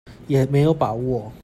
[0.27, 1.31] 也沒有把握